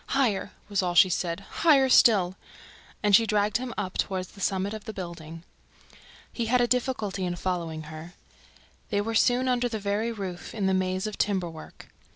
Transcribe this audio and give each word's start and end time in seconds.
"Higher!" 0.17 0.51
was 0.67 0.81
all 0.81 0.95
she 0.95 1.09
said. 1.09 1.41
"Higher 1.61 1.87
still!" 1.87 2.35
And 3.03 3.15
she 3.15 3.27
dragged 3.27 3.57
him 3.57 3.71
up 3.77 3.99
toward 3.99 4.25
the 4.25 4.41
summit. 4.41 4.73
He 6.33 6.45
had 6.47 6.59
a 6.59 6.65
difficulty 6.65 7.23
in 7.23 7.35
following 7.35 7.83
her. 7.83 8.15
They 8.89 8.99
were 9.01 9.13
soon 9.13 9.47
under 9.47 9.69
the 9.69 9.77
very 9.77 10.11
roof, 10.11 10.55
in 10.55 10.65
the 10.65 10.73
maze 10.73 11.05
of 11.05 11.19
timber 11.19 11.51
work. 11.51 11.89